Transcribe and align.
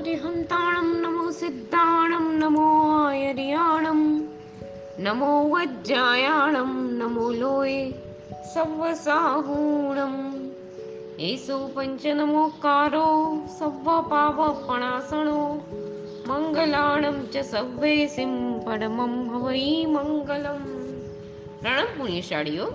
અરિહંતાણમ 0.00 0.90
નમો 1.00 1.24
સિદ્ધાણમ 1.30 2.26
નમો 2.34 2.66
આયર્યાણમ 2.98 4.02
નમો 4.98 5.32
વજ્જાયાણમ 5.44 6.70
નમો 7.00 7.24
લોય 7.32 7.82
સવસાહૂણમ 8.52 10.14
એસો 11.22 11.58
પંચનમોકારો 11.74 13.08
સવ્વ 13.56 13.88
પાવપણાસણો 14.08 15.42
મંગલાણમ 16.28 17.18
ચ 17.32 17.44
સવ્વે 17.44 17.92
સિમ 18.06 18.32
પરમમ 18.64 19.14
હવૈ 19.34 19.66
મંગલમ 19.86 20.64
પ્રણમ 21.60 21.92
પુણ્યશાળીઓ 21.98 22.70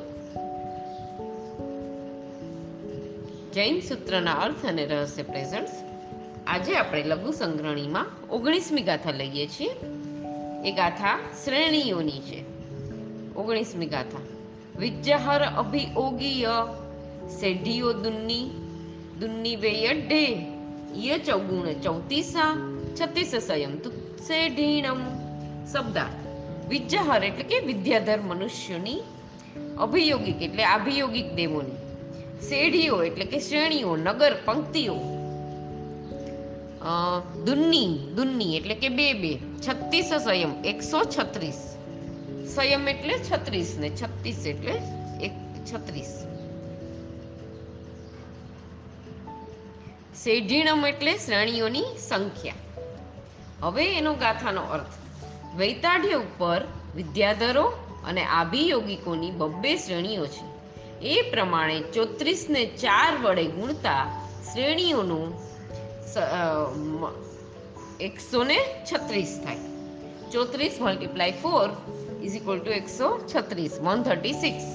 જૈન 3.53 3.81
સૂત્રના 3.81 4.39
અર્થ 4.41 4.63
અને 4.65 4.85
રહસ્ય 4.85 5.29
પ્રેઝન્ટ્સ 5.33 5.75
આજે 6.47 6.75
આપણે 6.75 7.03
લઘુ 7.03 7.31
સંગ્રહણીમાં 7.31 8.05
ઓગણીસમી 8.29 8.81
ગાથા 8.81 9.11
લઈએ 9.11 9.47
છીએ. 9.47 9.69
એ 10.65 10.71
ગાથા 10.71 11.19
શ્રેણીઓની 11.45 12.11
છે. 12.11 12.43
ઓગણીસમી 13.35 13.85
ગાથા. 13.85 14.19
વિજ્જહર 14.79 15.41
અભિયોગીય 15.43 16.47
સેઢીઓ 17.39 17.93
દુન્ની 17.93 18.49
દુન્ની 19.19 19.55
વેયડ્ઢે 19.55 20.45
ય 21.05 21.17
ચૌગુણ 21.17 21.81
ચૌતીસા 21.81 22.77
છત્રીસ 23.01 23.35
સંયમ 23.35 23.77
તુ 23.77 23.91
સેઢીણમ 24.27 24.99
શબ્દાર્થ. 25.65 26.27
વિજ્જહર 26.69 27.23
એટલે 27.23 27.43
કે 27.43 27.59
વિદ્યાધર 27.59 28.21
મનુષ્યોની 28.21 28.99
અભિયોગિક 29.77 30.41
એટલે 30.41 30.63
અભિયોગિક 30.63 31.33
દેવોની. 31.33 31.75
શેઢીઓ 32.41 33.03
એટલે 33.03 33.25
કે 33.25 33.39
શ્રેણીઓ, 33.39 33.95
નગર, 33.95 34.35
પંક્તિઓ. 34.45 34.95
દુન્ની 37.45 37.99
દુન્ની 38.15 38.57
એટલે 38.57 38.75
કે 38.75 38.89
બે 38.89 39.13
બે. 39.13 39.37
છત્રીસ 39.37 40.05
સંયમ, 40.05 40.65
એકસો 40.65 41.03
છત્રીસ. 41.03 41.77
સંયમ 42.55 42.89
એટલે 42.89 43.19
છત્રીસ 43.19 43.75
ને 43.79 43.89
છત્રીસ 43.89 44.45
એટલે 44.47 44.81
એક 45.21 45.31
છત્રીસ. 45.73 46.25
સેઢીણમ 50.23 50.85
એટલે 50.85 51.17
શ્રેણીઓની 51.17 51.83
સંખ્યા. 51.99 52.53
હવે 53.61 53.97
એનો 53.97 54.13
ગાથાનો 54.13 54.61
અર્થ. 54.61 54.93
વૈતાઢ્ય 55.55 56.13
ઉપર 56.13 56.61
વિદ્યાધરો 56.95 57.63
અને 58.05 58.23
આભિયોગિકોની 58.23 59.31
બબ્બે 59.31 59.75
શ્રેણીઓ 59.75 60.25
છે. 60.25 60.55
એ 61.01 61.21
પ્રમાણે 61.21 61.79
ચોત્રીસને 61.79 62.65
ચાર 62.65 63.17
વડે 63.17 63.43
ગુણતા 63.43 64.27
શ્રેણીઓનું 64.53 65.54
એકસો 68.01 68.43
ને 68.43 68.59
છત્રીસ 68.91 69.33
થાય. 69.43 69.63
ચોત્રીસ 70.31 70.75
multiply 70.81 71.31
four 71.31 71.67
is 72.23 72.35
equal 72.35 72.59
to 72.59 72.71
એકસો 72.71 73.07
છત્રીસ 73.35 73.79
વન 73.81 74.03
થર્ટી 74.03 74.33
સિક્સ 74.33 74.65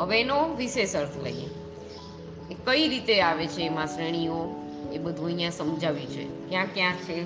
હવે 0.00 0.20
એનો 0.20 0.38
વિશેષ 0.54 0.96
અર્થ 0.96 1.16
લઈએ. 1.22 1.48
એ 2.50 2.54
કઈ 2.64 2.88
રીતે 2.88 3.20
આવે 3.20 3.46
છે 3.46 3.62
એમાં 3.62 3.86
શ્રેણીઓ? 3.86 4.38
એ 4.92 4.98
બધું 4.98 5.26
અહીંયા 5.26 5.50
સમજાવ્યું 5.50 6.06
છે. 6.06 6.24
ક્યાં 6.48 6.66
ક્યાં 6.74 6.96
છે? 6.96 7.18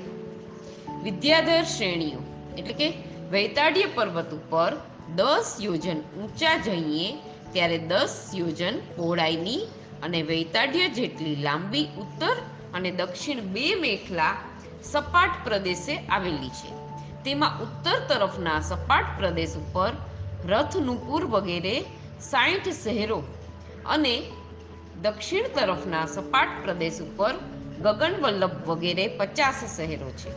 વિદ્યાધર 1.02 1.62
શ્રેણીઓ, 1.62 2.20
એટલે 2.58 2.74
કે 2.74 2.88
વૈતાડ્ય 3.30 3.86
પર્વત 3.94 4.30
ઉપર 4.34 4.72
દસ 5.16 5.56
યોજન 5.60 6.00
ઊંચા 6.00 6.56
જઈએ 6.56 7.06
ત્યારે 7.52 7.78
દસ 7.78 8.14
યોજન 8.34 8.76
પહોળાઈની 8.96 9.62
અને 10.02 10.22
વૈતાડ્ય 10.22 10.88
જેટલી 10.88 11.36
લાંબી 11.36 11.86
ઉત્તર 11.98 12.36
અને 12.74 12.90
દક્ષિણ 12.90 13.40
બે 13.40 13.74
મેખલા 13.74 14.34
સપાટ 14.84 15.30
પ્રદેશે 15.44 15.96
આવેલી 15.96 16.48
છે. 16.48 16.70
તેમાં 17.24 17.60
ઉત્તર 17.60 17.98
તરફના 18.08 18.60
સપાટ 18.60 19.04
પ્રદેશ 19.18 19.56
ઉપર 19.56 19.92
રથનુપુર 20.46 21.24
વગેરે 21.24 21.84
સાઠ 22.20 22.68
શહેરો 22.68 23.22
અને 23.86 24.22
દક્ષિણ 25.02 25.44
તરફના 25.54 26.06
સપાટ 26.06 26.48
પ્રદેશ 26.62 27.00
ઉપર 27.00 27.34
ગગનવલ્લભ 27.82 28.68
વગેરે 28.68 29.06
પચાસ 29.08 29.76
શહેરો 29.76 30.10
છે. 30.10 30.32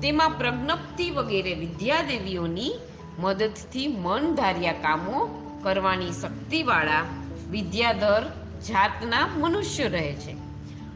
તેમાં 0.00 0.30
પ્રજ્ઞપ્તિ 0.30 1.10
વગેરે 1.10 1.54
વિદ્યાદેવીઓની 1.54 2.72
મદદથી 3.18 3.86
મન 3.88 4.34
ધાર્યા 4.34 4.72
કામો 4.72 5.42
કરવાની 5.62 6.12
શક્તિવાળા 6.12 7.04
વિદ્યાધર 7.50 8.22
જાતના 8.68 9.26
મનુષ્ય 9.36 9.88
રહે 9.88 10.12
છે. 10.12 10.45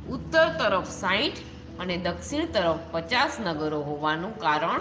ઉત્તર 0.08 0.48
તરફ 0.48 0.88
સાઠ 0.88 1.32
અને 1.80 1.96
દક્ષિણ 1.96 2.46
તરફ 2.46 2.78
પચાસ 2.92 3.40
નગરો 3.40 3.80
હોવાનું 3.80 4.38
કારણ. 4.38 4.80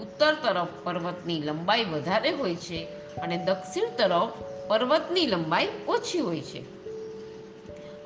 ઉત્તર 0.00 0.34
તરફ 0.34 0.68
પર્વતની 0.84 1.40
લંબાઈ 1.40 1.84
વધારે 1.84 2.30
હોય 2.30 2.56
છે 2.56 2.84
અને 3.22 3.36
દક્ષિણ 3.44 3.84
તરફ 3.96 4.30
પર્વતની 4.68 5.26
લંબાઈ 5.26 5.68
ઓછી 5.88 6.18
હોય 6.18 6.40
છે. 6.40 6.64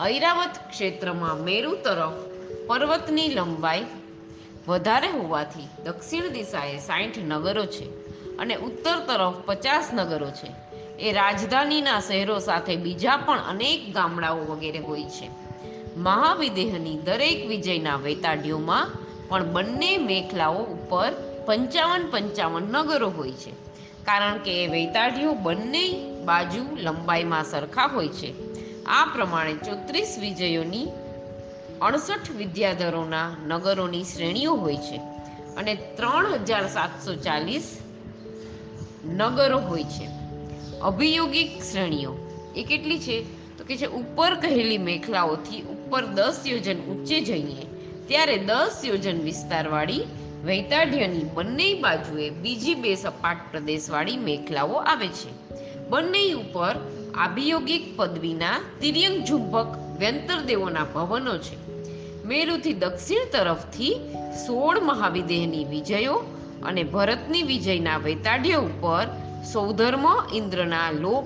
ઐરાવત 0.07 0.51
ક્ષેત્રમાં 0.71 1.37
મેરુ 1.37 1.75
તરફ 1.75 2.13
પર્વતની 2.67 3.29
લંબાઈ 3.29 3.85
વધારે 4.69 5.09
હોવાથી 5.09 5.69
દક્ષિણ 5.85 6.29
દિશાએ 6.29 6.79
સાઠ 6.79 7.19
નગરો 7.19 7.67
છે 7.67 7.85
અને 8.37 8.55
ઉત્તર 8.55 8.99
તરફ 8.99 9.35
પચાસ 9.47 9.91
નગરો 9.93 10.31
છે. 10.31 10.51
એ 10.99 11.13
રાજધાનીના 11.13 12.01
શહેરો 12.01 12.39
સાથે 12.39 12.77
બીજા 12.77 13.17
પણ 13.17 13.39
અનેક 13.39 13.95
ગામડાઓ 13.95 14.37
વગેરે 14.37 14.79
હોય 14.79 15.05
છે. 15.05 15.44
મહાવિદેહની 15.97 16.99
દરેક 16.99 17.47
વિજયના 17.49 17.97
વેતાડીઓમાં 17.97 18.91
પણ 19.29 19.45
બંને 19.45 19.97
મેખલાઓ 19.97 20.59
ઉપર 20.59 21.13
પંચાવન 21.47 22.07
પંચાવન 22.11 22.63
નગરો 22.63 23.11
હોય 23.11 23.33
છે. 23.33 23.51
કારણ 24.05 24.39
કે 24.39 24.65
એ 24.65 24.67
વેતાડીઓ 24.67 25.35
બંને 25.35 26.15
બાજુ 26.25 26.77
લંબાઈમાં 26.77 27.45
સરખા 27.45 27.87
હોય 27.87 28.09
છે. 28.09 28.35
આ 28.85 29.05
પ્રમાણે 29.05 29.53
ચોત્રીસ 29.53 30.17
વિજયોની 30.21 30.87
અડસઠ 31.81 32.31
વિદ્યાધરોના 32.31 33.31
નગરોની 33.47 34.05
શ્રેણીઓ 34.05 34.55
હોય 34.55 34.77
છે 34.77 34.97
અને 35.57 35.75
ત્રણ 35.75 36.27
હજાર 36.27 36.69
સાતસો 36.69 37.15
ચાલીસ 37.15 37.79
નગરો 39.05 39.59
હોય 39.59 39.85
છે. 39.85 40.09
અભિયોગિક 40.81 41.63
શ્રેણીઓ 41.63 42.17
એ 42.57 42.63
કેટલી 42.63 42.99
છે? 42.99 43.25
તો 43.59 43.65
કે 43.65 43.77
છે 43.77 43.87
ઉપર 43.87 44.35
કહેલી 44.35 44.79
મેખલાઓથી 44.79 45.74
ઉપર 45.95 46.07
દસ 46.07 46.39
યોજન 46.47 46.79
ઊંચે 46.91 47.21
જઈએ, 47.21 47.67
ત્યારે 48.09 48.37
દસ 48.39 48.79
યોજન 48.85 49.19
વિસ્તારવાળી 49.21 50.07
વૈતાઢ્યની 50.45 51.25
બંને 51.35 51.75
બાજુએ 51.75 52.31
બીજી 52.31 52.75
બે 52.75 52.95
સપાટ 52.95 53.37
પ્રદેશવાળી 53.51 54.17
મેખલાઓ 54.17 54.75
આવે 54.75 55.09
છે. 55.09 55.31
બંને 55.89 56.33
ઉપર 56.33 56.75
આભિયોગિક 57.19 57.97
પદવીના 57.97 58.59
તિર્યંગ 58.81 59.19
ઝુંબક 59.25 59.71
વ્યંતર 59.99 60.41
દેવોના 60.41 60.85
ભવનો 60.85 61.39
છે. 61.39 61.57
મેરુથી 62.25 62.73
દક્ષિણ 62.73 63.31
તરફથી 63.33 63.95
સોળ 64.47 64.81
મહાવિદેહની 64.81 65.65
વિજયો 65.65 66.15
અને 66.65 66.85
ભરતની 66.85 67.43
વિજયના 67.43 67.99
વૈતાઢ્ય 67.99 68.55
ઉપર 68.55 69.07
સૌધર્મ 69.53 70.07
ઇન્દ્રના 70.35 70.91
લોક 70.91 71.25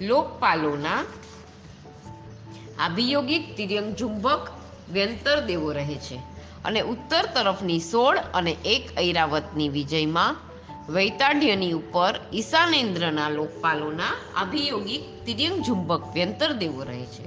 લોકપાલોના 0.00 1.04
આભિયોગિક 2.78 3.56
તિર્યંગ 3.56 3.96
ઝુંબક 3.96 4.48
વ્યંતર 4.92 5.40
દેવો 5.40 5.72
રહે 5.72 5.94
છે. 5.94 6.16
અને 6.64 6.80
ઉત્તર 6.80 7.26
તરફની 7.34 7.80
સોળ 7.80 8.18
અને 8.34 8.56
એક 8.64 8.98
ઐરાવતની 8.98 9.68
વિજયમાં 9.68 10.36
વૈતાઢ્યની 10.92 11.72
ઉપર 11.72 12.20
ઈશાનેન્દ્રના 12.34 13.28
લોકપાલોના 13.28 14.40
અભિયોગિક 14.40 15.26
તિર્યંગ 15.26 15.64
ઝુંબક 15.64 16.02
વ્યંતર 16.14 16.52
દેવો 16.52 16.82
રહે 16.82 17.04
છે. 17.04 17.24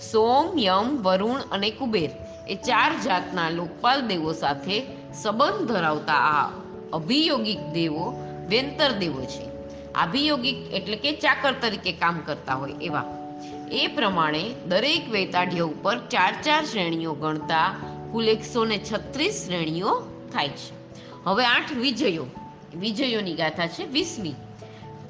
સોમ, 0.00 0.58
યમ, 0.58 1.02
વરુણ 1.02 1.40
અને 1.52 1.70
કુબેર 1.70 2.10
એ 2.48 2.54
ચાર 2.54 3.00
જાતના 3.04 3.50
લોકપાલ 3.50 4.00
દેવો 4.00 4.32
સાથે 4.32 4.82
સંબંધ 5.22 5.68
ધરાવતા 5.68 6.14
આ 6.14 6.50
અભિયોગિક 6.92 7.60
દેવો 7.72 8.20
વ્યંતર 8.48 8.92
દેવો 8.92 9.24
છે. 9.24 9.54
અભિયોગિક 9.92 10.56
એટલે 10.72 10.96
કે 10.96 11.12
ચાકર 11.12 11.54
તરીકે 11.60 11.92
કામ 11.92 12.20
કરતા 12.24 12.54
હોય 12.54 12.72
એવા 12.82 13.23
એ 13.72 13.86
પ્રમાણે 13.86 14.54
દરેક 14.66 15.10
વેતાઢ્ય 15.10 15.60
ઉપર 15.60 15.98
ચાર 15.98 16.34
ચાર 16.42 16.64
શ્રેણીઓ 16.64 17.12
ગણતા 17.12 17.74
કુલ 18.12 18.28
એકસો 18.28 18.64
ને 18.64 18.78
છત્રીસ 18.78 19.44
શ્રેણીઓ 19.46 20.00
થાય 20.32 20.48
છે. 20.48 20.74
હવે 21.24 21.46
આઠ 21.46 21.72
વિજયો. 21.72 22.26
વિજયોની 22.76 23.34
ગાથા 23.34 23.66
છે 23.66 23.84
વીસમી. 23.84 24.34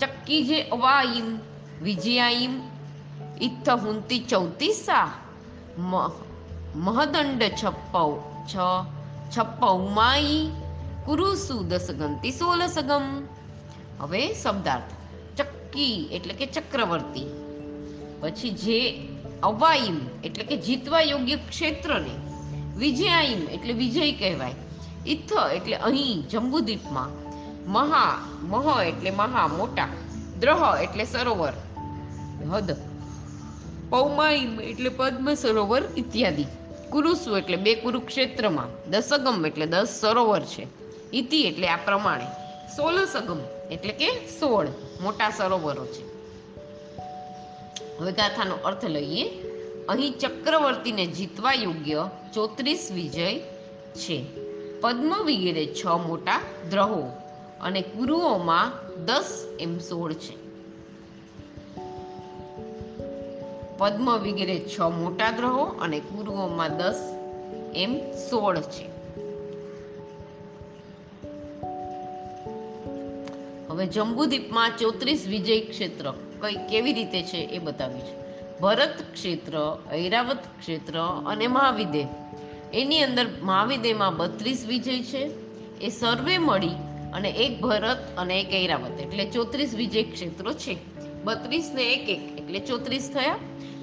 ચક્કી 0.00 0.44
જે 0.44 0.62
અવાઈમ 0.62 1.38
વિજયાઈમ 1.82 2.50
ઇથ 3.40 3.68
હુંતી 3.68 4.18
ચૌતીસા 4.18 5.08
મહદંડ 6.74 7.42
છપ્પવ 7.64 8.22
છ 8.46 8.56
છપ્પવમાઈ 9.38 10.50
કુરુસુ 11.06 11.62
દસગંતી 11.62 12.30
સોલસગમ. 12.30 13.26
હવે 14.00 14.34
શબ્દાર્થ. 14.34 14.92
ચક્કી 15.38 16.08
એટલે 16.12 16.34
કે 16.34 16.46
ચક્રવર્તી. 16.46 17.43
પછી 18.20 18.50
જે 18.50 19.08
અવાઈમ 19.42 20.00
એટલે 20.24 20.44
કે 20.44 20.56
જીતવા 20.56 21.00
યોગ્ય 21.00 21.36
ક્ષેત્રને 21.36 22.24
વિજયાઈમ 22.76 23.48
એટલે 23.48 23.72
વિજય 23.72 24.12
કહેવાય. 24.12 24.54
ઇથ 25.06 25.32
એટલે 25.54 25.76
અહીં 25.76 26.28
જંબુદ્વીપમાં. 26.28 27.24
મહા, 27.72 28.18
મહ 28.42 28.82
એટલે 28.82 29.10
મહા, 29.10 29.46
મોટા. 29.46 29.88
દ્રહ 30.40 30.82
એટલે 30.82 31.04
સરોવર. 31.04 31.52
હદ. 32.50 32.76
પૌમાઈમ 33.90 34.60
એટલે 34.60 34.88
પદ્મ, 34.88 35.34
સરોવર 35.34 35.82
ઇત્યાદિ. 35.96 36.44
કુરુસુ 36.90 37.36
એટલે 37.36 37.56
બે 37.56 37.74
કુરુક્ષેત્રમાં. 37.74 38.90
દસગમ 38.90 39.46
એટલે 39.46 39.66
દસ 39.66 39.98
સરોવર 40.00 40.40
છે. 40.40 40.66
ઇતિ 41.12 41.42
એટલે 41.42 41.68
આ 41.68 41.76
પ્રમાણે. 41.76 42.24
સોલસગમ 42.76 43.38
એટલે 43.70 43.92
કે 43.92 44.10
સોળ. 44.26 44.66
મોટા 45.00 45.30
સરોવરો 45.30 45.86
છે. 45.86 46.13
હવે 47.98 48.12
ગાથાનો 48.12 48.54
અર્થ 48.54 48.84
લઈએ. 48.84 49.30
અહીં 49.88 50.12
ચક્રવર્તીને 50.12 51.06
જીતવા 51.06 51.52
યોગ્ય 51.52 52.10
ચોત્રીસ 52.34 52.90
વિજય 52.94 53.38
છે. 53.94 54.24
પદ્મ 54.80 55.14
વગેરે 55.24 55.74
છ 55.74 55.86
મોટા 55.86 56.40
દ્રહો 56.70 57.02
અને 57.60 57.82
કુરુઓમાં 57.82 58.72
દસ 59.04 59.48
એમ 59.60 59.78
સોળ 59.78 60.12
છે. 60.12 60.44
પદ્મ 63.78 64.10
વગેરે 64.10 64.60
છ 64.60 64.80
મોટા 64.80 65.30
ગ્રહો 65.30 65.64
અને 65.64 66.00
કુરુઓમાં 66.00 66.78
દસ 66.78 67.16
એમ 67.74 67.98
સોળ 68.30 68.56
છે. 68.56 68.94
હવે 73.68 73.86
જંબુદ્વીપમાં 73.86 74.70
ચોત્રીસ 74.78 75.26
વિજય 75.26 75.60
ક્ષેત્ર. 75.60 76.14
કઈ 76.44 76.54
કેવી 76.54 76.92
રીતે 76.92 77.22
છે 77.22 77.36
એ 77.36 77.58
બતાવ્યું 77.58 78.00
છે. 78.00 78.24
ભરત 78.60 79.12
ક્ષેત્ર, 79.12 79.78
ઐરાવત 79.94 80.38
ક્ષેત્ર 80.60 80.98
અને 81.26 81.46
મહાવિદે. 81.46 82.06
એની 82.74 83.02
અંદર 83.02 83.26
મહાવિદેમાં 83.42 84.16
બત્રીસ 84.16 84.66
વિજય 84.66 85.02
છે. 85.02 85.30
એ 85.80 85.88
સર્વે 85.88 86.38
મળી 86.38 86.70
અને 87.14 87.30
એક 87.30 87.60
ભરત 87.60 88.16
અને 88.18 88.40
એક 88.40 88.64
ઐરાવત. 88.64 89.00
એટલે 89.00 89.24
ચોત્રીસ 89.24 89.74
વિજય 89.74 90.02
ક્ષેત્રો 90.02 90.52
છે. 90.52 90.76
બત્રીસ 91.24 91.70
ને 91.74 91.82
એક 91.82 92.08
એક. 92.08 92.38
એટલે 92.38 92.58
ચોત્રીસ 92.58 93.10
થયા. 93.14 93.34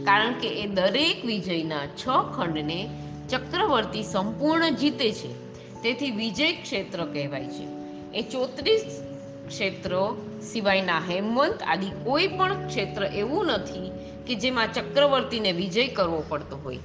કારણ 0.05 0.33
કે 0.33 0.47
એ 0.47 0.67
દરેક 0.67 1.25
વિજયના 1.25 1.85
છ 1.85 2.05
ખંડને 2.35 2.89
ચક્રવર્તી 3.29 4.03
સંપૂર્ણ 4.03 4.69
જીતે 4.69 5.11
છે. 5.11 5.53
તેથી 5.83 6.11
વિજય 6.11 6.51
ક્ષેત્ર 6.51 7.05
કહેવાય 7.05 7.45
છે. 7.45 7.67
એ 8.13 8.21
ચોત્રીસ 8.21 9.01
ક્ષેત્રો 9.47 10.17
સિવાયના 10.41 10.99
હેમવંત 10.99 11.63
આદિ 11.67 11.89
કોઈ 12.03 12.27
પણ 12.27 12.67
ક્ષેત્ર 12.67 13.03
એવું 13.03 13.45
નથી 13.45 13.91
કે 14.27 14.35
જેમાં 14.35 14.73
ચક્રવર્તીને 14.73 15.51
વિજય 15.51 15.88
કરવો 15.88 16.23
પડતો 16.29 16.57
હોય. 16.57 16.77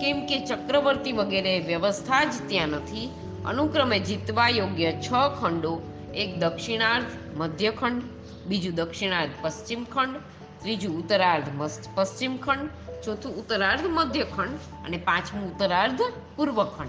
કેમ 0.00 0.26
કે 0.26 0.46
ચક્રવર્તી 0.46 1.12
વગેરે 1.12 1.60
વ્યવસ્થા 1.60 2.24
જ 2.24 2.34
ત્યાં 2.48 2.68
નથી. 2.68 3.10
અનુક્રમે 3.46 3.98
જીતવા 3.98 4.48
યોગ્ય 4.48 4.92
છ 4.92 5.08
ખંડો, 5.40 5.72
એક 6.14 6.38
દક્ષિણાર્ધ 6.38 7.12
મધ્યખંડ, 7.36 8.02
બીજું 8.46 8.74
દક્ષિણાર્ધ 8.74 9.30
પશ્ચિમ 9.42 9.84
ખંડ 9.84 10.16
ત્રીજું 10.62 10.98
ઉત્તરાર્ધ 10.98 11.48
પશ્ચિમ 11.94 12.36
ખંડ 12.36 12.68
ચોથું 13.04 13.32
ઉત્તરાર્ધ 13.32 13.86
મધ્યખંડ 13.88 14.58
અને 14.86 14.96
પાંચમું 14.96 15.52
ઉત્તરાર્ધ 15.52 16.02
પૂર્વખંડ 16.36 16.88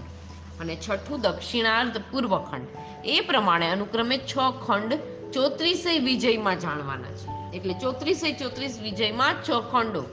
અને 0.62 0.76
છઠ્ઠું 0.76 1.22
દક્ષિણાર્ધ 1.22 1.98
પૂર્વખંડ. 2.12 2.68
એ 3.06 3.20
પ્રમાણે 3.20 3.68
અનુક્રમે 3.70 4.18
છ 4.18 4.38
ખંડ 4.68 4.94
ચોત્રીસે 5.34 6.00
વિજયમાં 6.00 6.60
જાણવાના 6.60 7.12
છે. 7.12 7.58
એટલે 7.58 7.74
ચોત્રીસે 7.74 8.32
ચોત્રીસ 8.32 8.80
વિજયમાં 8.82 9.36
છ 9.50 9.52
ખંડો 9.72 10.04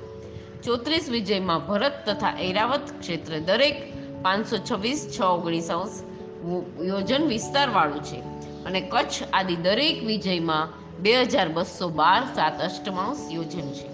ચોત્રીસ 0.65 1.09
વિજયમાં 1.09 1.67
ભરત 1.67 1.93
તથા 2.07 2.39
ઐરાવત 2.41 3.01
ક્ષેત્ર 3.01 3.39
દરેક 3.39 3.93
પાંચસો 4.23 4.57
છવ્વીસ 4.71 5.19
છ 5.19 5.23
ઓગણીસ 5.23 5.71
અંશ 5.71 6.03
યોજન 6.85 7.23
વિસ્તારવાળું 7.23 8.03
છે. 8.03 8.17
અને 8.65 8.81
કચ્છ 8.81 9.23
આદિ 9.33 9.57
દરેક 9.57 10.05
વિજયમાં 10.05 10.69
બે 11.03 11.23
હજાર 11.23 11.49
બસો 11.49 11.89
બાર 11.89 12.25
સાત 12.35 12.61
અષ્ટમાંશ 12.61 13.19
યોજન 13.33 13.73
છે. 13.73 13.89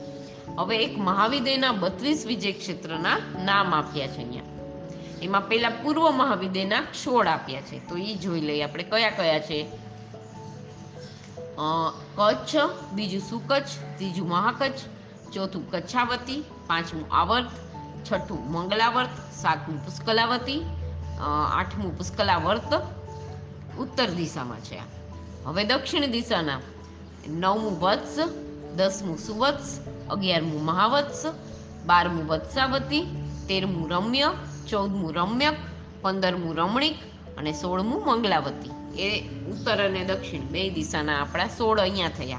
હવે 0.57 0.77
એક 0.77 0.99
મહાવિદયના 0.99 1.73
બત્રીસ 1.73 2.27
વિજય 2.27 2.53
ક્ષેત્રના 2.53 3.45
નામ 3.45 3.75
આપ્યા 3.75 4.07
છે 4.07 4.17
અહીંયા. 4.17 4.43
એમાં 5.23 5.49
પહેલાં 5.49 5.83
પૂર્વ 5.83 6.11
મહાવિદેના 6.11 6.83
સોળ 7.05 7.27
આપ્યા 7.27 7.61
છે. 7.61 7.89
તો 7.89 7.97
એ 7.97 8.15
જોઈ 8.15 8.41
લઈએ 8.41 8.63
આપણે 8.63 8.83
કયા 8.83 9.11
કયા 9.11 9.39
છે. 9.39 9.82
કચ્છ, 12.19 12.55
બીજું 12.95 13.21
સુકચ્છ, 13.21 13.73
ત્રીજું 13.97 14.29
મહાકચ્છ, 14.29 14.81
ચોથું 15.33 15.65
કચ્છાવતી, 15.71 16.41
પાંચમું 16.67 17.07
આવર્ત, 17.13 17.51
છઠ્ઠું 18.07 18.41
મંગલાવર્ત, 18.53 19.15
સાતમું 19.43 19.79
પુષ્કલાવતી 19.85 20.61
આઠમું 21.59 21.93
પુષ્કલાવર્ત. 21.99 22.73
ઉત્તર 23.79 24.09
દિશામાં 24.11 24.61
છે 24.61 24.79
હવે 25.47 25.63
દક્ષિણ 25.65 26.11
દિશાના 26.11 26.61
નવમું 27.29 27.81
વત્સ, 27.81 28.17
દસમું 28.77 29.19
સુવત્સ, 29.19 29.69
અગિયારમું 30.11 30.63
મહાવત્સ, 30.65 31.21
બારમું 31.87 32.27
વત્સાવતી, 32.27 33.05
તેરમું 33.49 33.87
રમ્ય, 33.93 34.29
ચૌદમું 34.71 35.13
રમ્યક, 35.15 35.57
પંદરમું 36.03 36.57
રમણીક 36.57 36.99
અને 37.39 37.53
સોળમું 37.53 38.01
મંગલાવતી. 38.07 38.82
એ 38.99 39.29
ઉત્તર 39.29 39.85
અને 39.85 40.05
દક્ષિણ 40.05 40.41
બે 40.41 40.71
દિશાના 40.71 41.23
આપણા 41.23 41.47
સોળ 41.47 41.81
અહીંયા 41.81 42.09
થયા. 42.09 42.39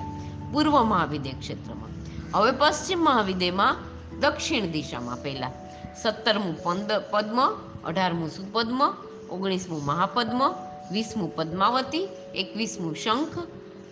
પૂર્વ 0.53 0.83
મહાવિદ્ય 0.83 1.31
ક્ષેત્રમાં. 1.31 1.89
હવે 2.37 2.51
પશ્ચિમ 2.51 2.99
મહાવિદ્યમાં 2.99 3.77
દક્ષિણ 4.19 4.65
દિશામાં 4.65 5.23
પહેલાં. 5.23 5.51
સત્તરમું 6.01 6.63
પંદ, 6.63 6.91
પદ્મ, 7.11 7.49
અઢારમું 7.85 8.29
સુપદ્મ, 8.29 8.93
ઓગણીસમું 9.31 9.85
મહાપદ્મ, 9.85 10.51
વીસમું 10.91 11.35
પદ્માવતી, 11.35 12.07
એકવીસમું 12.35 12.95
શંખ, 12.95 13.39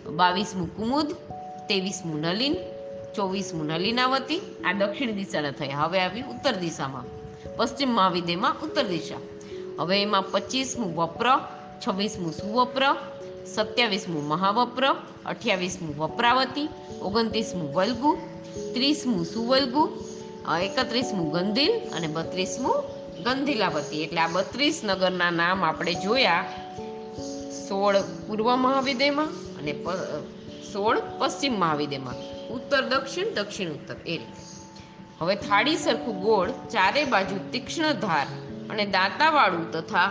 બાવીસમું 0.06 0.76
કુમુદ, 0.76 1.06
ત્રેવીસમું 1.66 2.20
નલિન, 2.20 2.56
ચોવીસમું 3.16 3.66
નલિનાવતી 3.66 4.38
આ 4.64 4.72
દક્ષિણ 4.72 5.12
દિશાના 5.12 5.50
થયા. 5.50 5.78
હવે 5.78 6.00
આવ્યું 6.00 6.30
ઉત્તર 6.30 6.52
દિશામાં. 6.52 7.04
પશ્ચિમ 7.56 7.88
મહાવિદ્યમાં 7.88 8.56
ઉત્તર 8.62 8.82
દિશા. 8.82 9.14
હવે 9.78 10.02
એમાં 10.02 10.22
પચીસમું 10.22 10.96
વપ્ર 10.96 11.26
છવ્વીસમું 11.82 12.32
સુવપ્ર, 12.32 12.84
સત્યાવીસમું 13.54 14.28
મહાવપ્ર, 14.28 14.84
અઠ્યાવીસમું 15.26 15.96
વપરાવતી, 15.96 16.68
ઓગણત્રીસમું 17.02 17.74
વલ્ગુ, 17.74 18.16
ત્રીસમું 18.74 19.24
સુવલ્ગુ 19.24 19.84
એકત્રીસમું 20.62 21.32
ગંધિલ 21.32 21.72
અને 21.96 22.06
બત્રીસમું 22.06 22.76
ગંધિલાવતી. 23.22 24.02
એટલે 24.02 24.20
આ 24.20 24.26
બત્રીસ 24.26 24.80
નગરના 24.84 25.30
નામ 25.30 25.64
આપણે 25.64 25.94
જોયા 25.94 26.44
સોળ 27.68 27.96
પૂર્વ 28.26 28.56
મહાવિદ્યમાં 28.56 29.28
અને 29.58 29.72
સોળ 30.72 30.98
પશ્ચિમ 31.18 31.60
મહાવિદ્યમાં. 31.60 32.14
ઉત્તર, 32.48 32.82
દક્ષિણ 32.82 33.34
દક્ષિણ, 33.34 33.68
ઉત્તર 33.68 33.96
એ 34.06 34.16
રીતે. 34.18 34.42
હવે 35.18 35.34
થાળી 35.34 35.76
સરખું 35.76 36.20
ગોળ, 36.20 36.50
ચારે 36.50 37.04
બાજુ 37.04 37.36
તીક્ષ્ણ 37.52 37.92
ધાર 37.92 38.26
અને 38.70 38.84
દાંતાવાળું 38.86 39.70
તથા 39.72 40.06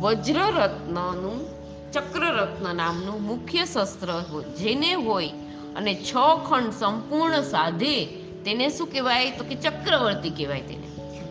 વજ્રરત્નનું 0.00 1.56
ચક્રરત્ન 1.92 2.76
નામનું 2.76 3.22
મુખ્ય 3.22 3.64
શસ્ત્ર 3.64 4.24
જેને 4.58 4.94
હોય 4.94 5.28
અને 5.76 5.94
છ 5.94 6.14
ખંડ 6.48 6.70
સંપૂર્ણ 6.70 7.40
સાધે, 7.40 8.06
તેને 8.44 8.68
શું 8.68 8.86
કહેવાય? 8.92 9.30
તો 9.30 9.44
કે 9.44 9.54
ચક્રવર્તી 9.54 10.30
કહેવાય 10.30 10.60
તેને. 10.60 10.86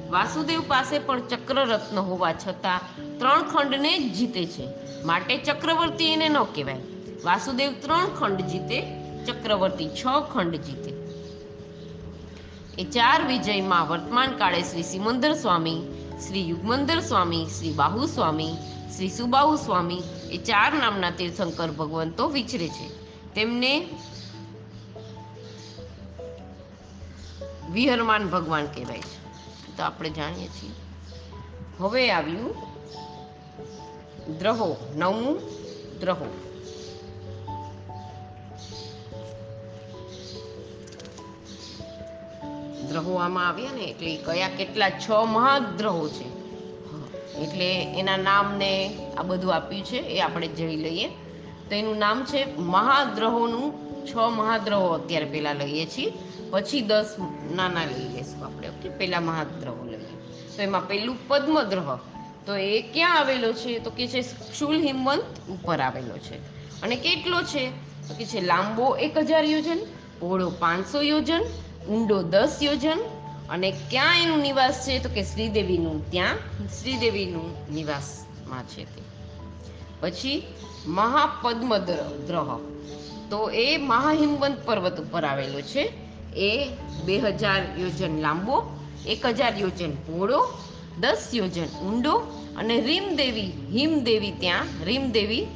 વાસુદેવ 0.09 0.61
પાસે 0.67 0.99
પણ 0.99 1.27
ચક્રરત્ન 1.27 1.97
હોવા 1.99 2.33
છતાં, 2.33 2.79
ત્રણ 3.19 3.43
ખંડને 3.43 3.99
જ 3.99 4.13
જીતે 4.13 4.45
છે. 4.45 4.67
માટે 5.03 5.37
ચક્રવર્તી 5.37 6.05
એને 6.05 6.29
ન 6.29 6.43
કહેવાય. 6.43 6.77
વાસુદેવ 7.25 7.73
ત્રણ 7.81 8.05
ખંડ 8.05 8.41
જીતે, 8.41 8.81
ચક્રવર્તી 9.25 9.89
છ 9.89 10.03
ખંડ 10.33 10.55
જીતે. 10.55 10.91
એ 12.81 12.83
ચાર 12.83 13.27
વિજયમાં 13.27 13.87
વર્તમાન 13.87 14.31
કાળે 14.31 14.61
શ્રી 14.61 14.83
સિમંદર 14.83 15.33
સ્વામી 15.33 15.81
શ્રી 16.19 16.49
યુગમંદર 16.49 16.99
સ્વામી, 16.99 17.45
શ્રી 17.45 17.73
બાહુ 17.73 18.05
સ્વામી, 18.05 18.53
શ્રી 18.95 19.09
સુબાહુ 19.09 19.55
સ્વામી 19.55 20.01
એ 20.31 20.37
ચાર 20.37 20.73
નામના 20.73 21.11
તીર્થંકર 21.11 21.71
ભગવંતો 21.71 22.27
વિચરે 22.27 22.67
છે. 22.67 22.89
તેમને 23.33 23.89
વિહરમાન 27.71 28.29
ભગવાન 28.29 28.65
કહેવાય 28.65 28.97
છે. 28.97 29.25
તો 29.77 29.83
આપણે 29.83 30.09
જાણીએ 30.09 30.47
છીએ. 30.47 30.71
હવે 31.79 32.11
આવ્યું 32.11 32.55
દ્રહો, 34.39 34.93
નવમું 34.95 35.39
દ્રહો. 35.99 36.54
દ્રહો 42.95 43.15
આમાં 43.15 43.47
આવ્યા 43.47 43.71
ને 43.71 43.81
એટલે 43.81 44.15
કયા 44.15 44.47
કેટલા 44.47 44.89
છ 44.89 45.09
મહાદ્રહો 45.09 46.09
છે. 46.09 46.27
એટલે 47.39 47.83
એના 47.99 48.17
નામને 48.17 48.97
આ 49.17 49.23
બધું 49.23 49.53
આપ્યું 49.53 49.85
છે, 49.85 49.97
એ 49.97 50.19
આપણે 50.19 50.47
જોઈ 50.47 50.75
લઈએ. 50.75 51.07
તો 51.69 51.75
એનું 51.75 51.97
નામ 51.97 52.25
છે 52.25 52.57
મહાદ્રહોનું 52.57 53.73
છ 54.05 54.15
મહાદ્રહો 54.15 54.87
અત્યારે 54.87 55.25
પહેલાં 55.25 55.55
લઈએ 55.55 55.85
છીએ. 55.85 56.13
પછી 56.49 56.81
દસ 56.81 57.15
નાના 57.55 57.85
લઈ 57.85 58.13
લઈશું 58.13 58.45
આપણે, 58.45 58.67
ઓકે? 58.67 58.89
પહેલાં 58.89 59.23
મહાદ્રહો 59.23 59.85
લઈએ. 59.85 60.55
તો 60.57 60.61
એમાં 60.61 60.87
પેલું 60.87 61.27
પદ્મદ્રહ 61.27 61.95
તો 62.45 62.55
એ 62.55 62.81
ક્યાં 62.81 63.19
આવેલો 63.19 63.53
છે? 63.53 63.79
તો 63.79 63.89
કે 63.89 64.07
છે 64.07 64.21
શુલ 64.53 64.81
હિમવંત 64.81 65.49
ઉપર 65.49 65.79
આવેલો 65.79 66.17
છે. 66.17 66.35
અને 66.81 66.95
કેટલો 66.95 67.41
છે? 67.41 67.69
તો 68.07 68.13
કે 68.13 68.25
છે 68.25 68.41
લાંબો 68.41 68.95
એક 68.95 69.17
હજાર 69.17 69.45
યોજન, 69.45 69.77
પહોળો 70.19 70.49
પાંચસો 70.49 71.01
યોજન 71.01 71.41
ઊંડો 71.89 72.21
દસ 72.21 72.59
યોજન 72.63 72.99
અને 73.49 73.71
ક્યાં 73.71 74.21
એનું 74.21 74.39
નિવાસ 74.39 74.85
છે 74.87 74.99
તો 74.99 75.09
કે 75.09 75.23
શ્રીદેવીનું, 75.23 76.11
ત્યાં 76.11 76.35
શ્રીદેવીનું 76.81 77.73
નિવાસમાં 77.73 78.63
છે 78.63 78.83
તે. 78.83 79.01
પછી 79.99 80.43
મહાપદ્મદ્રહ 80.87 82.57
તો 83.29 83.49
એ 83.49 83.77
મહાહિમવંત 83.77 84.65
પર્વત 84.65 85.01
ઉપર 85.01 85.23
આવેલો 85.23 85.61
છે. 85.61 85.91
એ 86.35 86.69
બે 87.05 87.19
હજાર 87.19 87.61
યોજન 87.79 88.21
લાંબો 88.21 88.79
એક 89.07 89.25
હજાર 89.25 89.53
યોજન 89.59 89.91
પહોળો, 89.91 90.47
દસ 90.99 91.29
યોજન 91.33 91.65
ઊંડો 91.65 92.11
અને 92.57 92.81
રીમદેવી, 92.81 93.51
હિમદેવી 93.71 94.31
ત્યાં 94.31 94.83
રીમદેવી 94.83 95.47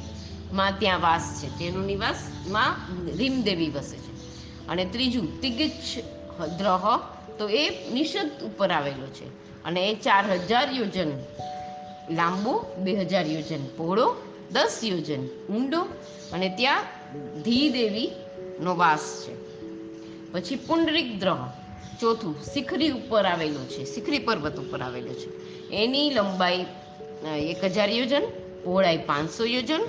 માં 0.52 0.72
ત્યાં 0.78 1.00
વાસ 1.00 1.42
છે. 1.42 1.58
તેનું 1.58 1.86
નિવાસમાં 1.86 2.76
રીમદેવી 3.16 3.70
વસે 3.70 3.96
છે. 3.96 4.10
અને 4.68 4.84
ત્રીજું 4.84 5.40
તિગિચ્છ 5.40 6.19
દ્રહ 6.46 6.98
તો 7.38 7.48
એ 7.48 7.92
નિષદ 7.92 8.30
ઉપર 8.44 8.70
આવેલો 8.70 9.06
છે. 9.06 9.26
અને 9.64 9.90
એ 9.90 9.94
ચાર 9.94 10.32
હજાર 10.32 10.68
યોજન. 10.72 11.08
લાંબો 12.14 12.64
બે 12.78 12.94
હજાર 12.94 13.26
યોજન. 13.26 13.66
પહોળો 13.66 14.16
દસ 14.52 14.80
યોજન. 14.84 15.26
ઊંડો 15.26 15.80
અને 16.32 16.54
ત્યાં 16.56 16.84
ધી 17.42 17.70
દેવીનો 17.70 18.76
વાસ 18.76 19.24
છે. 19.26 19.34
પછી 20.32 20.56
પુંડરીક 20.56 21.20
દ્રહ 21.20 21.48
ચોથું 22.00 22.34
શિખરી 22.42 22.90
ઉપર 22.90 23.24
આવેલો 23.24 23.64
છે. 23.64 23.84
શિખરી 23.84 24.18
પર્વત 24.18 24.58
ઉપર 24.58 24.82
આવેલો 24.82 25.12
છે. 25.12 25.40
એની 25.70 26.10
લંબાઈ 26.10 26.66
એક 27.26 27.64
હજાર 27.64 27.90
યોજન, 27.90 28.22
પહોળાઈ 28.64 28.96
પાંચસો 28.96 29.44
યોજન, 29.44 29.80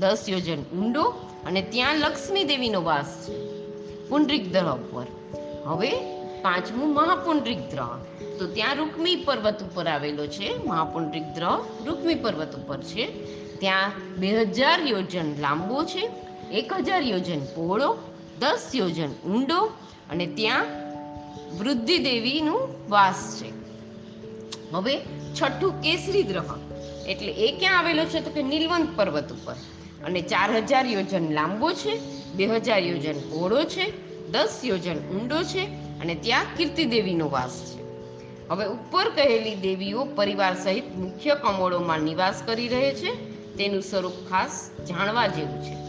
દસ 0.00 0.24
યોજન 0.28 0.62
ઊંડો 0.62 1.02
અને 1.46 1.62
ત્યાં 1.62 1.96
લક્ષ્મી 1.96 2.44
દેવીનો 2.44 2.82
વાસ 2.82 3.28
છે. 3.28 3.50
પુંડરીક 4.08 4.52
દ્રહ 4.52 4.76
ઉપર. 4.76 5.19
હવે 5.64 5.90
પાંચમું 6.42 6.94
મહાપુંડરીક 6.94 7.70
દ્રહ 7.70 7.98
તો 8.38 8.46
ત્યાં 8.46 8.76
રૂકમી 8.76 9.16
પર્વત 9.16 9.62
ઉપર 9.62 9.86
આવેલો 9.86 10.26
છે 10.26 10.66
મહાપુંડરીક 10.66 11.22
દ્રહ 11.22 11.60
રૂકમી 11.86 12.14
પર્વત 12.14 12.56
ઉપર 12.56 12.80
છે. 12.80 13.06
ત્યાં 13.58 13.90
બે 14.16 14.40
હજાર 14.42 14.80
યોજન 14.86 15.40
લાંબો 15.40 15.84
છે 15.84 16.10
એક 16.52 16.72
હજાર 16.72 17.02
યોજન 17.02 17.44
પહોળો, 17.44 17.96
દસ 18.38 18.70
યોજન 18.74 19.10
ઊંડો 19.10 19.64
અને 20.10 20.26
ત્યાં 20.26 20.66
વૃદ્ધિ 21.58 21.98
દેવીનું 21.98 22.90
વાસ 22.90 23.42
છે. 23.42 23.52
હવે 24.72 25.00
છઠ્ઠું 25.34 25.82
કેસરી 25.82 26.22
દ્રહ 26.22 26.44
એટલે 27.08 27.32
એ 27.32 27.58
ક્યાં 27.58 27.78
આવેલો 27.78 28.04
છે 28.04 28.20
તો 28.20 28.30
કે 28.30 28.42
નીલવંત 28.42 28.88
પર્વત 28.96 29.32
ઉપર. 29.32 29.54
અને 30.04 30.20
ચાર 30.20 30.56
હજાર 30.56 30.86
યોજન 30.86 31.32
લાંબો 31.32 31.72
છે 31.72 32.00
બે 32.32 32.46
હજાર 32.46 32.78
યોજન 32.78 33.20
પહોળો 33.20 33.64
છે 33.64 34.09
દસ 34.30 34.60
યોજન 34.64 34.98
ઊંડો 34.98 35.42
છે 35.42 35.64
અને 36.00 36.14
ત્યાં 36.14 36.44
કીર્તિ 36.56 36.84
દેવીનો 36.84 37.28
વાસ 37.28 37.74
છે. 37.74 37.80
હવે 38.48 38.66
ઉપર 38.66 39.08
કહેલી 39.08 39.54
દેવીઓ 39.54 40.04
પરિવાર 40.04 40.54
સહિત 40.54 40.96
મુખ્ય 40.96 41.34
કમોળોમાં 41.34 42.00
નિવાસ 42.00 42.42
કરી 42.46 42.68
રહે 42.68 42.94
છે. 42.94 43.12
તેનું 43.54 43.82
સ્વરૂપ 43.82 44.12
ખાસ 44.30 44.70
જાણવા 44.88 45.26
જેવું 45.26 45.62
છે. 45.62 45.80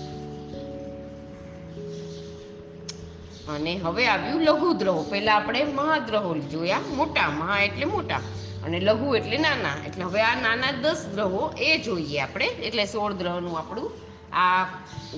અને 3.47 3.77
હવે 3.77 4.07
આવ્યું 4.07 4.41
લઘુ 4.41 4.73
દ્રહો 4.73 5.03
પહેલા 5.03 5.35
આપણે 5.35 5.63
મહાદ્રહો 5.63 6.37
જોયા. 6.37 6.79
મોટા 6.95 7.29
મહા 7.29 7.59
એટલે 7.59 7.85
મોટા 7.85 8.19
અને 8.65 8.79
લઘુ 8.79 9.15
એટલે 9.15 9.37
નાના. 9.37 9.85
એટલે 9.87 10.03
હવે 10.03 10.21
આ 10.21 10.41
નાના 10.41 10.71
દસ 10.81 11.05
ગ્રહો 11.13 11.53
એ 11.57 11.77
જોઈએ 11.77 12.19
આપણે. 12.19 12.45
એટલે 12.45 12.85
સોળ 12.85 13.13
ગ્રહનું 13.13 13.57
આપણું 13.57 13.91
આ 14.35 14.63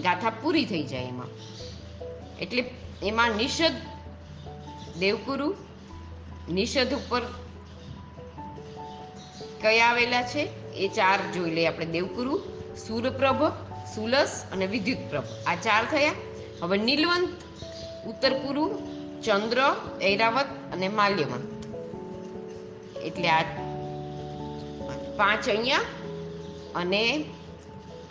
ગાથા 0.04 0.30
પૂરી 0.30 0.66
થઈ 0.66 0.84
જાય 0.84 1.04
એમાં. 1.04 1.28
એટલે 2.42 2.64
એમાં 3.04 3.32
નિષદ 3.32 3.72
દેવકુરુ 5.00 5.56
નિષદ 6.50 6.94
ઉપર 6.94 7.22
કયા 9.62 9.88
આવેલા 9.88 10.24
છે? 10.24 10.74
એ 10.74 10.88
ચાર 10.88 11.32
જોઈ 11.32 11.52
લઈએ 11.52 11.68
આપણે. 11.68 11.86
દેવકુરુ 11.86 12.42
સૂર્યપ્રભ 12.88 13.44
સુલસ 13.96 14.46
અને 14.52 14.68
વિદ્યુતપ્રભ. 14.68 15.24
આ 15.48 15.56
ચાર 15.56 15.86
થયા. 15.86 16.12
હવે 16.62 16.78
નીલવંત 16.78 17.30
ઉત્તર 18.08 18.34
ચંદ્ર, 19.24 19.76
ઐરાવત 20.04 20.46
અને 20.74 20.88
માલ્યવંત. 20.88 21.54
એટલે 22.98 23.30
આ 23.30 23.42
પાંચ 25.18 25.50
અહીંયા 25.50 25.80
અને 26.76 27.26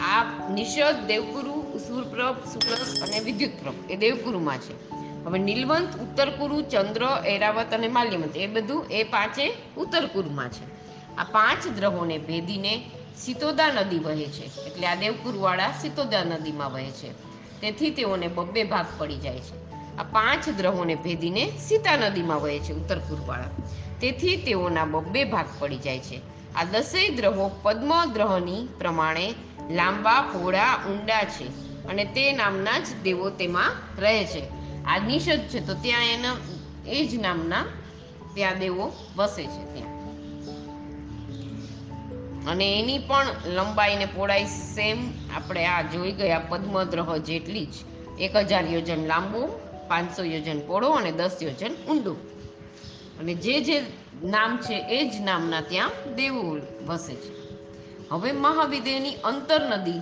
આ 0.02 0.48
નિષદ 0.48 1.06
દેવકુરુ 1.06 1.78
સૂર્યપ્રભ 1.78 2.36
શુક્લસ 2.52 3.02
અને 3.02 3.20
વિદ્યુતપ્રભ 3.20 3.90
એ 3.90 3.96
દેવકુરુમાં 3.96 4.58
છે. 4.58 4.92
હવે 5.24 5.38
નીલવંત, 5.38 5.96
ઉત્તરકુરુ, 5.96 6.62
ચંદ્ર, 6.62 7.02
એરાવત 7.26 7.74
અને 7.74 7.88
માલ્યવંત 7.88 8.36
એ 8.36 8.46
બધું 8.46 8.84
એ 8.90 9.02
પાંચે 9.02 9.54
ઉત્તરકુરુમાં 9.76 10.48
છે. 10.48 10.64
આ 11.16 11.24
પાંચ 11.24 11.68
ગ્રહોને 11.68 12.18
ભેદીને 12.18 12.90
સિતોદા 13.16 13.72
નદી 13.72 13.98
વહે 13.98 14.26
છે. 14.26 14.64
એટલે 14.64 14.86
આ 14.86 14.94
દેવકુરવાળા 14.94 15.72
સિતોદા 15.72 16.24
નદીમાં 16.24 16.72
વહે 16.72 16.90
છે. 16.90 17.12
તેથી 17.60 17.90
તેઓને 17.90 18.28
બબ્બે 18.28 18.64
ભાગ 18.64 18.86
પડી 18.98 19.16
જાય 19.16 19.38
છે. 19.38 19.72
આ 19.96 20.02
પાંચ 20.02 20.48
ગ્રહોને 20.48 20.94
ભેદીને 20.94 21.52
સીતા 21.58 21.96
નદીમાં 21.96 22.40
વહે 22.40 22.58
છે 22.58 22.72
ઉત્તરકુરુવાળા. 22.72 23.44
તેથી 24.00 24.36
તેઓના 24.36 24.84
બબ્બે 24.84 25.24
ભાગ 25.24 25.46
પડી 25.58 25.76
જાય 25.76 25.98
છે. 25.98 26.20
આ 26.54 26.64
દસેય 26.64 27.08
ગ્રહો 27.08 27.50
પદ્મ 27.62 28.04
ગ્રહની 28.12 28.68
પ્રમાણે 28.78 29.34
લાંબા 29.70 30.20
પહોળા 30.20 30.76
ઊંડા 30.76 31.24
છે 31.24 31.44
અને 31.86 32.04
તે 32.04 32.32
નામના 32.32 32.78
જ 32.78 33.02
દેવો 33.02 33.30
તેમાં 33.30 34.00
રહે 34.00 34.24
છે. 34.24 34.42
આ 34.84 34.98
નિષદ 34.98 35.38
છે 35.38 35.66
તો 35.66 35.74
ત્યાં 35.74 36.04
એના 36.04 36.36
એ 36.86 37.06
જ 37.06 37.14
નામના 37.14 37.64
ત્યાં 38.34 38.58
દેવો 38.58 38.92
વસે 39.16 39.42
છે 39.42 39.74
ત્યાં. 39.74 39.92
અને 42.46 42.80
એની 42.80 42.98
પણ 42.98 43.26
લંબાઈ 43.46 43.96
ને 43.96 44.06
પહોળાઈ 44.06 44.44
સેમ 44.44 45.10
આપણે 45.36 45.66
આ 45.66 45.82
જોઈ 45.82 46.12
ગયા 46.12 46.38
પદ્મદ્રહ 46.38 47.16
જેટલી 47.16 47.66
જ. 47.66 47.74
એક 48.20 48.36
હજાર 48.36 48.64
યોજન 48.70 49.06
લાંબુ, 49.06 49.48
પાંચસો 49.88 50.24
યોજન 50.24 50.60
પહોળો 50.60 50.88
અને 50.88 51.12
દસ 51.12 51.30
યોજન 51.42 51.74
ઊંડું. 51.74 52.16
અને 53.18 53.34
જે 53.34 53.60
જે 53.60 53.82
નામ 54.24 54.56
છે 54.56 54.74
એ 54.74 55.08
જ 55.08 55.20
નામના 55.20 55.60
ત્યાં 55.60 56.14
દેવો 56.16 56.58
વસે 56.86 57.14
છે. 57.14 57.41
હવે 58.12 58.32
મહાવિદેહની 58.32 59.14
અંતર 59.14 59.60
નદી, 59.60 60.00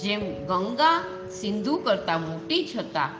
જેમ 0.00 0.46
ગંગા 0.46 1.04
સિંધુ 1.30 1.76
કરતાં 1.76 2.20
મોટી 2.20 2.68
છતાં 2.76 3.10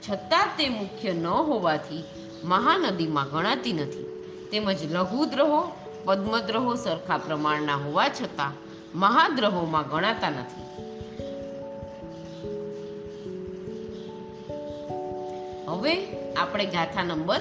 છતાં 0.00 0.48
તે 0.58 0.68
મુખ્ય 0.68 1.12
ન 1.12 1.26
હોવાથી 1.26 2.04
મહાનદીમાં 2.44 3.30
ગણાતી 3.30 3.72
નથી. 3.72 4.08
તેમજ 4.52 4.92
લઘુદ્રહો, 4.92 5.72
પદ્મદ્રહો 6.04 6.74
સરખા 6.74 7.18
પ્રમાણના 7.18 7.76
હોવા 7.76 8.08
છતાં 8.08 8.52
મહાદ્રહોમાં 8.98 9.88
ગણાતા 9.88 10.30
નથી. 10.30 10.66
હવે 15.68 15.94
આપણે 16.34 16.66
ગાથા 16.66 17.02
નંબર 17.02 17.40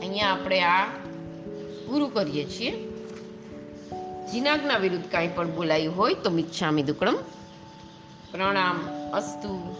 અહીંયા 0.00 0.32
આપણે 0.32 0.60
આ 0.60 1.07
પૂરું 1.88 2.14
કરીએ 2.14 2.44
છીએ. 2.44 2.70
જીનાગના 4.32 4.78
વિરુદ્ધ 4.78 5.04
કાંઈ 5.04 5.28
પણ 5.28 5.50
બોલાયું 5.50 5.96
હોય 5.96 6.14
તો 6.14 6.30
મિચ્છામી 6.30 6.82
દુકડમ. 6.82 7.16
પ્રણામ 8.30 8.76
અસ્તુ. 9.12 9.76